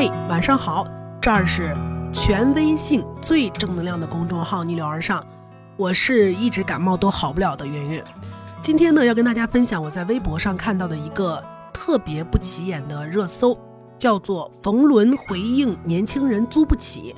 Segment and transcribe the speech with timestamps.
[0.00, 0.86] 嗨，晚上好，
[1.20, 1.76] 这儿是
[2.10, 5.22] 权威性最正能量的公众号“逆流而上”，
[5.76, 8.02] 我是一直感冒都好不了的圆圆。
[8.62, 13.54] 今天呢，要跟大家分享我在微博上看到的一个特别不起眼的热搜，
[13.98, 17.14] 叫做“冯仑回应年轻人租不起”。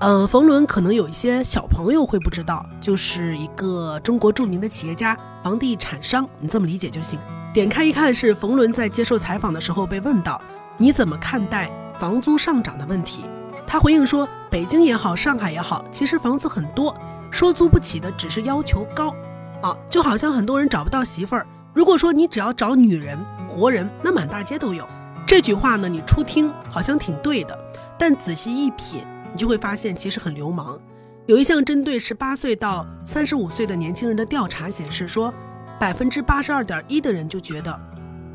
[0.00, 7.18] 嗯，冯仑可能有一些小朋友会不知道，就是一个中国著名的企业家、房地产商，你这么理解就行。
[7.52, 10.40] 点开一看，是冯仑在接受采访的时候被问到
[10.78, 13.24] ：“你怎么看待？”房租上涨的问题，
[13.66, 16.94] 他回应说：“北京也好，上海也好，其实房子很多，
[17.30, 19.14] 说租不起的只是要求高
[19.62, 19.76] 啊。
[19.88, 23.18] 就好像很多人找不到媳妇儿，如果说你只要找女人、
[23.48, 24.86] 活人，那满大街都有。
[25.26, 27.58] 这句话呢，你初听好像挺对的，
[27.98, 29.00] 但仔细一品，
[29.32, 30.78] 你就会发现其实很流氓。
[31.24, 35.32] 有一项针对十八岁到三十五岁的年轻人的调查显示，说
[35.80, 37.80] 百分之八十二点一的人就觉得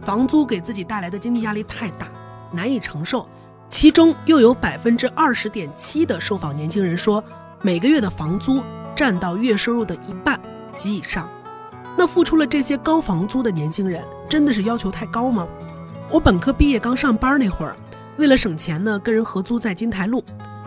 [0.02, 2.08] 房租给自己带来的经济压力太大，
[2.52, 3.30] 难以承受。”
[3.72, 7.24] 其中又有百分之二十点七的受访年轻人说，
[7.62, 8.62] 每个月的房租
[8.94, 10.40] 占到月收入的一半
[10.78, 11.28] 及以上。
[11.98, 15.48] 那付出了这些高房租的年轻人，真的是要求太高吗？
[16.12, 17.74] 我本科毕业刚上班那会儿，
[18.18, 20.22] 为了省钱呢，跟人合租在金台路，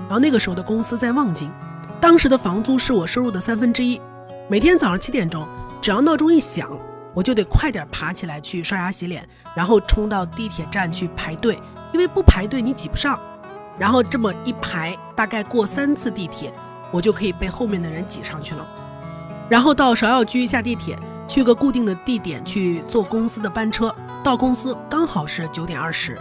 [0.08, 1.52] 然后那个时候的公司在望京，
[2.00, 4.00] 当时的房租是我收入的三分之一。
[4.48, 5.46] 每天早上七点钟，
[5.82, 6.70] 只要闹钟一响，
[7.12, 11.58] 我就得快点爬起来去刷牙洗脸，然后冲到地铁站去排队。
[11.94, 13.18] 因为不排队你挤不上，
[13.78, 16.52] 然后这么一排，大概过三次地铁，
[16.90, 18.66] 我就可以被后面的人挤上去了。
[19.48, 26.18] 然后到芍药居下地铁，去个固定的地点去坐公司的班车，到公司刚好是九点二十，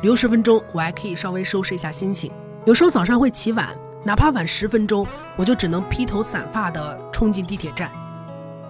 [0.00, 2.30] 留十分钟，我还可以稍微收拾一下心情。
[2.64, 5.04] 有时候早上会起晚，哪怕晚十分钟，
[5.34, 7.90] 我就只能披头散发的冲进地铁站。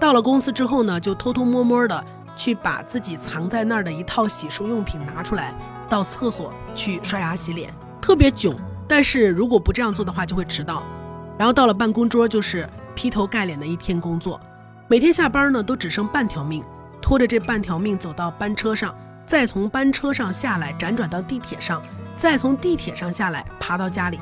[0.00, 2.02] 到了公司之后呢，就偷偷摸摸的
[2.34, 5.54] 去把自己藏在那儿的一套洗漱用品拿出来。
[5.88, 8.56] 到厕所去刷牙洗脸，特别囧。
[8.88, 10.82] 但是如果不这样做的话，就会迟到。
[11.36, 14.40] 然后到了办公桌，就是劈头盖脸的一天工作。
[14.88, 16.64] 每天下班呢，都只剩半条命，
[17.02, 18.94] 拖着这半条命走到班车上，
[19.26, 21.82] 再从班车上下来，辗转到地铁上，
[22.14, 24.20] 再从地铁上下来，爬到家里，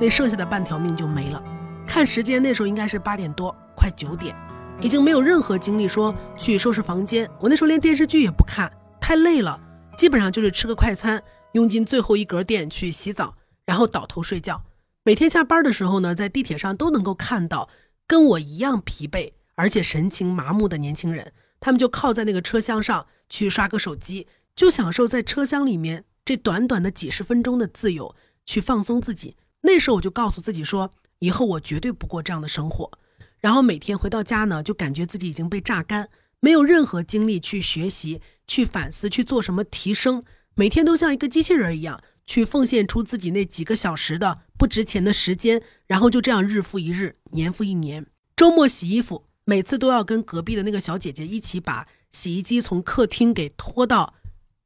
[0.00, 1.42] 那剩下的半条命就没了。
[1.86, 4.34] 看时间，那时候应该是八点多，快九点，
[4.80, 7.28] 已经没有任何精力说去收拾房间。
[7.38, 9.60] 我那时候连电视剧也不看，太累了。
[9.96, 13.34] 基本上就是吃个快餐，用尽最后一格电去洗澡，
[13.64, 14.62] 然后倒头睡觉。
[15.02, 17.68] 每天下班的时候呢，在地铁上都能够看到
[18.06, 28.14] 跟我一样疲惫而且神情麻木的年轻人，他们就靠在那个车厢上去刷个手机，就享受在车厢里面这短短的几十分钟的自由，
[28.44, 29.36] 去放松自己。
[29.62, 30.90] 那时候我就告诉自己说，
[31.20, 32.90] 以后我绝对不过这样的生活。
[33.38, 36.08] 然后每天回到家呢，就感觉自己已经被榨干。
[36.40, 40.22] 没有任何精力去学习、去反思、去做什么提升，
[40.54, 48.06] 每天都像一个机器人一样去奉献出自己那几个小时的不值钱的时间，然后就这样日复一日、年复一年。
[48.36, 54.14] 周末洗衣服，每次都要跟隔壁的那个小姐姐一起把洗衣机从客厅给拖到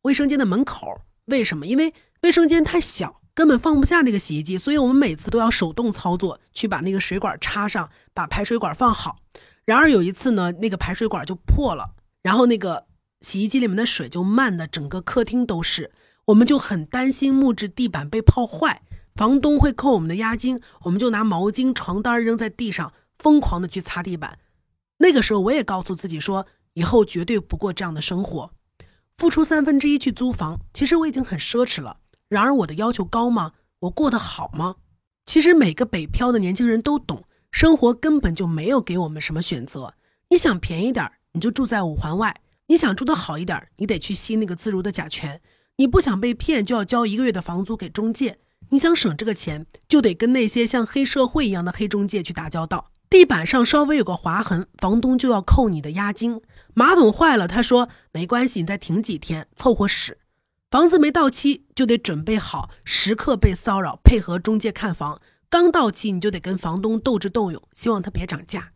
[0.03, 1.03] 卫生间的门口。
[1.27, 1.67] 为什么？
[1.67, 9.19] 因为卫生间太小，根本放不下那个洗衣机，所以我们每次都要手动操作去把那个水管插上，把排水管放好。
[9.65, 12.87] 然而有一次呢，那个排水管就破了，然后那个
[13.21, 15.93] 洗衣机里面的水就漫的整个客厅都是，
[16.27, 18.83] 我们就很担心木质地板被泡坏，
[19.15, 24.39] 房东会扣我们的押金，我们就拿毛巾、床单扔在地上，疯狂的去擦地板。
[24.99, 28.51] 那个时候我也告诉自己说，以后绝对不过这样的生活，
[29.17, 31.99] 付出三分之一去租房，其实我已经很奢侈了。
[32.29, 33.53] 然而我的要求高吗？
[33.81, 34.77] 我过得好吗？
[35.25, 37.25] 其实每个北漂的年轻人都懂。
[37.51, 39.95] 生活根本就没有给我们什么选择。
[40.31, 42.33] 你想便宜点儿你就住在五环外；
[42.67, 45.39] 你想住得好一点你得去吸那个自如的甲醛；
[45.77, 48.35] 你不想被骗，就要交一个月的房租给中介；
[48.71, 52.91] 你想省这个钱，就得跟那些像黑社会一样的黑中介去打交道。
[53.09, 56.39] 地板上稍微有个划痕，房东就要扣你的押金；
[56.75, 60.19] 马桶坏了，他说没关系，你再停几天，凑合使。
[60.71, 65.21] 房子没到期，就得准备好时刻被骚扰，配合中介看房。
[65.51, 68.73] 刚到期你就得跟房东斗智斗勇，希望他别涨价。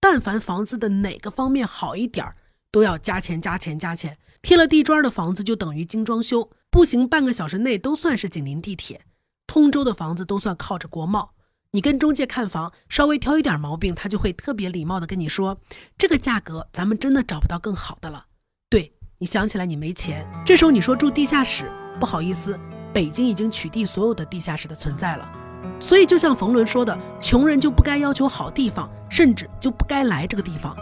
[0.00, 2.36] 但凡房子的哪个方面好一点儿，
[2.70, 4.16] 都要加钱加钱加钱。
[4.40, 9.02] 贴了地砖的房子就等于精装修，步行半个小时内都算是紧邻地铁。
[9.46, 11.34] 通州的房子都算靠着国贸。
[11.72, 15.60] 你跟中介看房，稍微挑一点毛病，他就会特别礼貌的跟你说
[15.98, 18.26] ：“这个价格咱们真的找不到更好的了。”
[18.70, 21.70] 对你想起来你没钱，这时候你说住地下室，
[22.00, 22.58] 不好意思，
[22.94, 25.43] 北京已经取缔所有的地下室的存在了。
[25.80, 30.74] 所以，就像冯仑说的，穷人就不该要求好地方，甚至就不该来这个地方，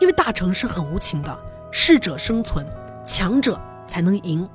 [0.00, 1.38] 因为大城市很无情的，
[1.70, 2.66] 适者生存，
[3.04, 4.48] 强者才能赢。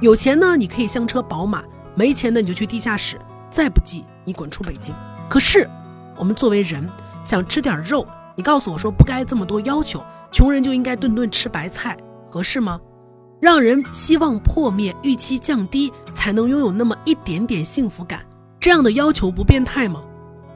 [0.00, 1.62] 有钱呢，你可以香车宝马，
[1.94, 3.20] 没钱的你就去地下室，
[3.50, 4.94] 再不济你滚出北京。
[5.28, 5.68] 可是
[6.16, 6.88] 我们作为人，
[7.24, 11.96] 想吃点肉，你告诉我说不该这么多要求，穷人就应该顿顿吃白菜，
[12.30, 12.80] 合适吗？
[13.40, 18.20] 让人希望破灭，预期降低，才能拥有那么一点点幸福感，
[18.62, 20.00] 这样的要求不变态吗？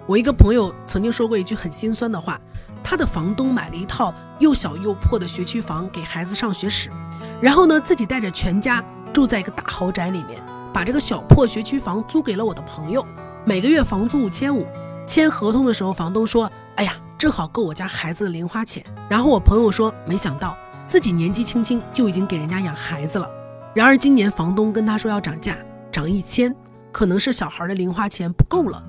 [0.07, 2.41] 我一个朋友曾经说过一句很心酸的话，
[2.81, 6.89] 他的房东买了一套又小又破的学区房给孩子上学时，
[7.41, 8.81] 然后呢自己带着全家
[9.13, 10.41] 住在一个大豪宅里面，
[10.73, 13.05] 把这个小破学区房租给了我的朋友，
[13.45, 14.65] 每个月房租五千五。
[15.05, 20.57] 签合同的时候，房东说：“哎呀，正好够我家孩子的零花钱。”然后我朋友说：“没想到。”
[20.87, 23.29] 自己年纪轻轻就已经给人家养孩子了，
[23.75, 25.57] 然而今年房东跟他说要涨价，
[25.91, 26.55] 涨一千，
[26.97, 28.83] 可能是小孩的零花钱不够了。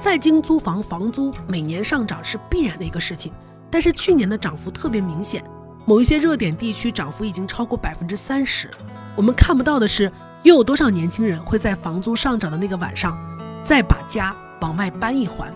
[0.00, 3.30] 在京租房房租每年上涨是必然的一个事情，
[3.70, 5.44] 但是去年的涨幅特别明显，
[5.84, 8.70] 某一些热点地区涨幅已经超过百分之三十。
[9.14, 10.10] 我们看不到的是，
[10.42, 13.14] 又有多少年轻人会在房租上涨的那个晚上，
[13.62, 15.52] 再把家往外搬一环？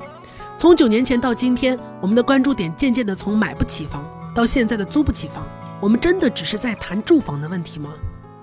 [0.59, 4.05] 从九年前到今天，我们的关注点渐渐的从买不起房
[4.35, 5.43] 到现在的租不起房。
[5.81, 7.95] 我们真的只是在谈住房的问题吗？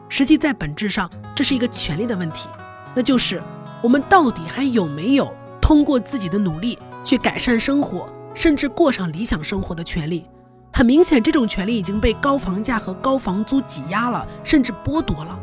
[0.09, 2.49] 实际在本质上，这是一个权利的问题，
[2.95, 3.39] 那就是
[3.81, 10.25] 我们到底还有没有通过自己的努力去改善生活，甚至过上理想生活的权利？
[10.71, 15.37] 很明显，这种权利已经被高房价和高房租挤压了，甚至剥夺了。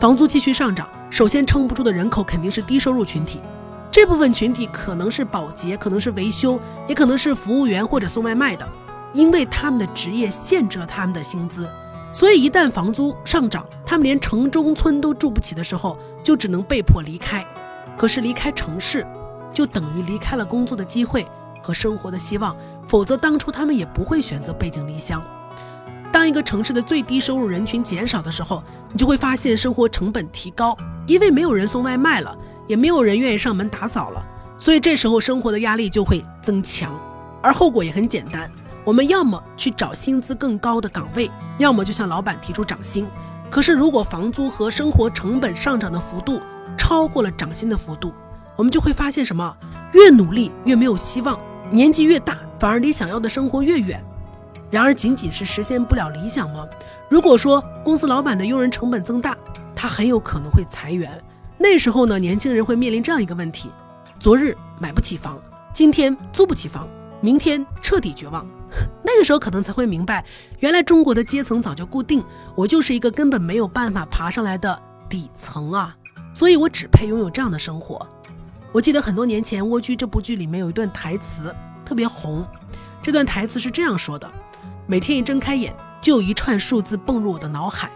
[0.00, 3.40] 房租继续上涨，首先撑不住的人口肯定是低收入群体，
[3.90, 8.66] 这部分群体可能是保洁，可能是维修，也可能是服务员或者送外卖的。
[9.14, 11.66] 因为他们的职业限制了他们的薪资，
[12.12, 17.44] 所以一旦房租上涨，他们连城中村都住不起的时候，就只能被迫离开。
[17.98, 19.04] 可是离开城市，
[19.52, 21.26] 就等于离开了工作的机会
[21.60, 22.56] 和生活的希望。
[22.86, 25.20] 否则，当初他们也不会选择背井离乡。
[26.10, 28.62] 当一个城市的最低收入人群减少的时候，
[28.92, 30.74] 你就会发现生活成本提高，
[31.06, 32.34] 因为没有人送外卖了，
[32.66, 34.24] 也没有人愿意上门打扫了，
[34.58, 36.98] 所以这时候生活的压力就会增强，
[37.42, 38.50] 而后果也很简单。
[38.84, 43.06] 我们要么去找薪资更高的岗位，要么就向老板提出涨薪。
[43.50, 46.40] 可是，如果房租和生活成本上涨的幅度
[46.78, 48.14] 超过了涨薪的幅度，
[48.56, 49.54] 我们就会发现什么？
[49.92, 51.38] 越努力越没有希望，
[51.70, 54.02] 年纪越大反而离想要的生活越远。
[54.70, 56.66] 然而，仅仅是实现不了理想吗？
[57.08, 59.36] 如果说公司老板的用人成本增大，
[59.74, 61.10] 他很有可能会裁员。
[61.56, 63.70] 那时候呢，年轻人会面临这样一个问题：
[64.18, 65.38] 昨日买不起房，
[65.72, 66.86] 今天租不起房，
[67.20, 68.46] 明天彻底绝望。
[69.02, 70.22] 那个时候可能才会明白，
[70.58, 72.22] 原来中国的阶层早就固定，
[72.54, 74.78] 我就是一个根本没有办法爬上来的
[75.08, 75.96] 底层啊，
[76.32, 78.06] 所以我只配拥有这样的生活。
[78.72, 81.54] 我记得很多年前《蜗居》这部剧里面有一段台词
[81.84, 82.46] 特别红，
[83.00, 84.30] 这段台词是这样说的：
[84.86, 87.90] 每天一睁开眼，就有一串数字蹦入我的脑海，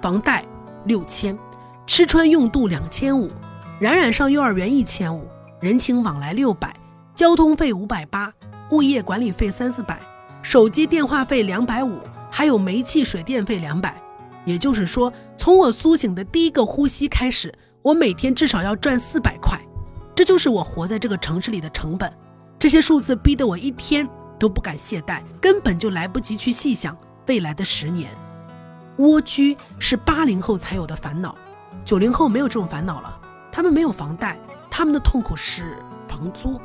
[0.00, 0.44] 房贷
[0.86, 1.38] 六千，
[1.86, 3.30] 吃穿用度两千五，
[3.78, 5.28] 冉冉上幼儿园一千五，
[5.60, 6.74] 人情往来六百，
[7.14, 8.32] 交通费五百八，
[8.70, 10.00] 物业管理费三四百。
[10.40, 11.98] 手机电话费两百五，
[12.30, 13.98] 还有煤气水电费两百，
[14.44, 17.54] 也就是说，从我苏醒的第一个呼吸开始，
[17.84, 19.60] 我每天至少要赚四百块，
[20.14, 22.10] 这就是我活在这个城市里的成本。
[22.58, 24.08] 这些数字逼得我一天
[24.38, 26.96] 都不敢懈怠，根本就来不及去细想
[27.26, 28.10] 未来的十年。
[28.96, 31.36] 蜗居是八零后才有的烦恼，
[31.84, 33.20] 九零后没有这种烦恼了，
[33.52, 34.38] 他们没有房贷，
[34.70, 35.76] 他们的痛苦是
[36.08, 36.58] 房租。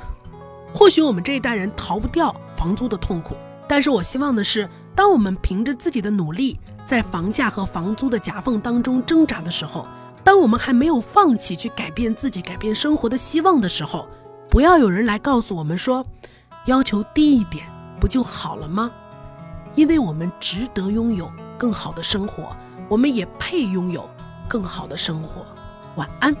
[0.72, 3.36] 或许我们这一代人逃不掉房租的痛苦，
[3.68, 9.86] 但是我希望的是，当我们凭着自己的努力，在房价和房租的夹缝当中挣扎的时候，
[10.28, 14.06] 当我们还没有放弃去改变自己、改变生活的希望的时候，
[14.50, 16.04] 不要有人来告诉我们说，
[16.66, 17.64] 要求低一点
[17.98, 18.92] 不就好了吗？
[19.74, 22.54] 因为我们值得拥有更好的生活，
[22.90, 24.06] 我们也配拥有
[24.46, 25.46] 更好的生活。
[25.96, 26.36] 晚安。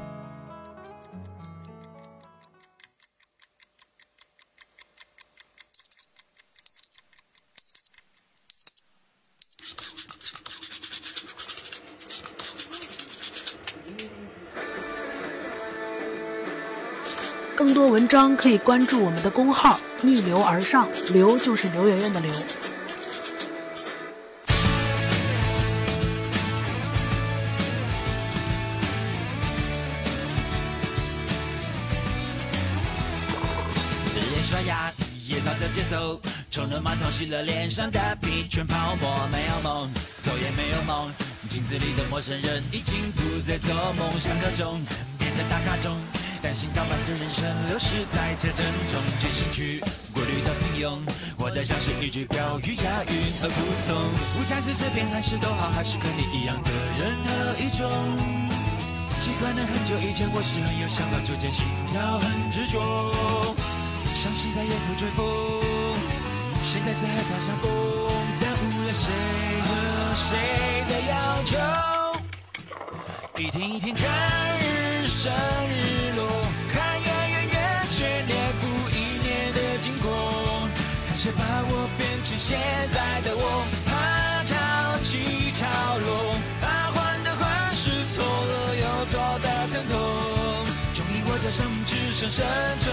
[18.08, 22.32] 章可以关注我们的公号“逆流而上”，流就是刘媛媛的流。
[34.14, 34.90] 连刷牙
[35.26, 36.18] 也照着节奏，
[36.50, 39.92] 冲了马桶洗了脸上的皮，全泡沫，没有梦，
[40.24, 41.12] 走也没有梦。
[41.50, 44.80] 镜子里的陌生人已经不再做梦，想刻钟
[45.18, 46.17] 变成打卡钟。
[46.48, 50.98] 担心倒慢的人生流逝在这阵中，进行曲过滤的平庸，
[51.38, 53.94] 活得像是一句标语，押韵而不从。
[54.40, 57.84] 午餐是随便还是都好，还是跟你一样的任何一种。
[59.20, 62.80] 习惯了很久以前，我是很有想法，逐渐心跳很执着，
[64.16, 65.20] 相信在夜空追风，
[66.64, 67.68] 现在是害怕相逢，
[68.40, 69.12] 耽误了谁
[69.68, 70.32] 和谁
[70.88, 71.60] 的要求，
[73.36, 74.00] 一天一天看
[74.56, 75.30] 日升
[75.68, 76.24] 日落，
[82.48, 82.56] 现
[82.94, 83.44] 在的我，
[83.84, 83.92] 怕
[84.48, 84.56] 潮
[85.04, 89.92] 起潮落，怕患得患失，错了又错的疼痛，
[90.94, 92.40] 终于我的生命只剩生
[92.80, 92.88] 存，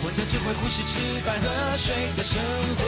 [0.00, 2.40] 活着只会呼吸、吃饭和睡的生
[2.78, 2.80] 活。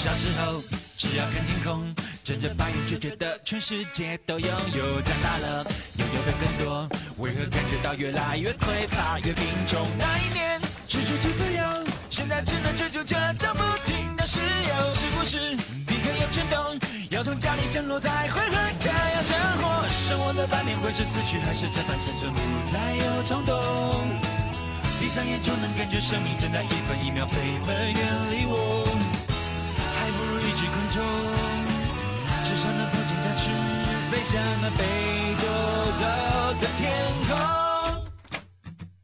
[0.00, 0.62] 小时候，
[0.96, 1.92] 只要看天空，
[2.26, 5.00] 睁着八眼就觉得全世界都拥有。
[5.02, 5.64] 长大了，
[5.96, 9.86] 拥有的更多，为何感觉到越来越匮乏，越贫穷？
[9.96, 15.38] 那一年，吃出去自由，现在只能追逐着涨不停的石油，是不是？
[15.86, 16.76] 立刻有震动，
[17.10, 19.88] 要从家里降落才会和这样生活。
[19.88, 22.40] 生活的半面会是死去，还是这般生存不
[22.72, 23.54] 再有冲动？
[24.98, 28.02] 闭上眼就能感觉生命正在一分一秒飞奔远
[28.32, 28.84] 离我。
[29.78, 31.45] 还不如一只昆虫，
[32.46, 33.50] 至少能碰见展翅，
[34.08, 34.80] 飞向那北
[35.42, 35.44] 斗
[36.60, 36.80] 的天
[37.26, 37.30] 空。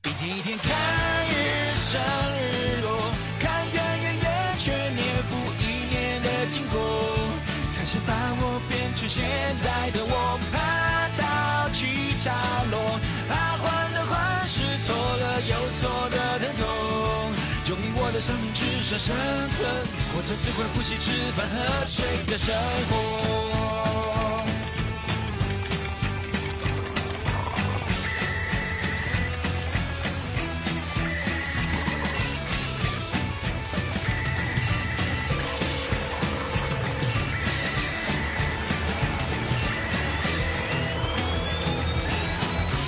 [0.05, 0.71] 一天一天看
[1.27, 1.91] 日升
[2.39, 2.87] 日落，
[3.41, 4.25] 看月圆圆
[4.61, 6.79] 缺年复一年的经过，
[7.77, 9.19] 开始把我变成现
[9.61, 10.55] 在的我，怕
[11.19, 11.21] 潮
[11.75, 12.31] 起潮
[12.71, 12.75] 落，
[13.29, 16.52] 怕患得患失，错了又错的疼。
[18.25, 19.17] 生命只剩生
[19.51, 19.69] 存，
[20.15, 22.55] 活着只会呼吸、吃饭喝水的生
[22.89, 22.95] 活。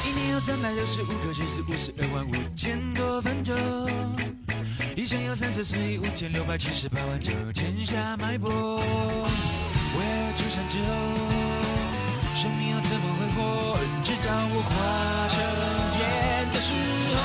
[0.04, 3.83] 一年有三百六十五个日子，五十二万五千多分钟。
[5.14, 8.50] 一生有三十四亿五千六百七十八万九千下脉搏。
[8.50, 8.82] 为
[10.04, 10.90] 爱出生之后，
[12.34, 13.78] 生命要怎么挥霍？
[14.02, 14.74] 直到我化
[15.30, 15.38] 成
[16.00, 16.02] 烟
[16.52, 16.74] 的时
[17.14, 17.22] 候，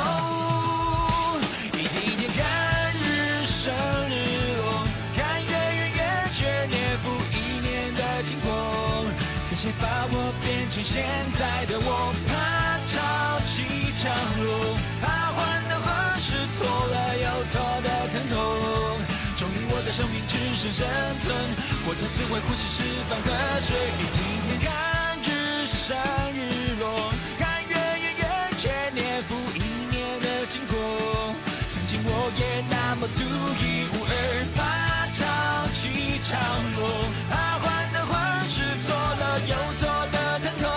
[1.79, 3.73] 一天一天看日升
[4.07, 4.13] 日
[4.61, 4.85] 落，
[5.17, 5.99] 看月圆月
[6.37, 8.53] 缺年复一年的经过。
[9.49, 11.01] 看谁把我变成现
[11.39, 11.78] 在的
[20.61, 20.85] 是生
[21.21, 21.33] 存，
[21.85, 23.27] 活着只会呼吸、吃饭和
[23.63, 23.79] 睡。
[23.95, 25.95] 一天天看日升
[26.35, 26.83] 日落，
[27.39, 28.27] 看月圆月
[28.59, 30.75] 缺年复一年的经过。
[31.65, 34.11] 曾经我也那么独一无二，
[34.57, 35.23] 怕潮
[35.71, 36.35] 起潮
[36.75, 40.67] 落，怕患得患失，错了又错的疼痛。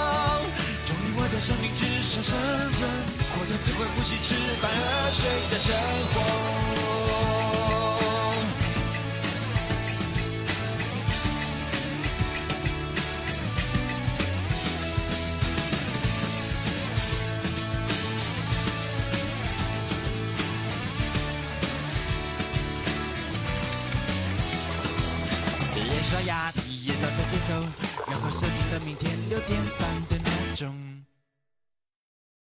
[0.86, 2.38] 终于我的生命只剩生
[2.78, 2.88] 存，
[3.34, 4.30] 活着只会呼吸、吃
[4.62, 5.74] 饭和睡的生
[6.14, 6.71] 活。